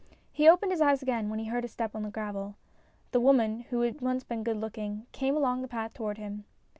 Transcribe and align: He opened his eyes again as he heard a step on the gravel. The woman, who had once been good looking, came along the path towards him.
He 0.31 0.49
opened 0.49 0.71
his 0.71 0.81
eyes 0.81 1.03
again 1.03 1.31
as 1.31 1.37
he 1.37 1.45
heard 1.45 1.63
a 1.63 1.67
step 1.67 1.95
on 1.95 2.01
the 2.01 2.09
gravel. 2.09 2.55
The 3.11 3.19
woman, 3.21 3.65
who 3.69 3.81
had 3.81 4.01
once 4.01 4.23
been 4.23 4.41
good 4.43 4.57
looking, 4.57 5.05
came 5.11 5.35
along 5.37 5.61
the 5.61 5.67
path 5.67 5.93
towards 5.93 6.17
him. 6.17 6.45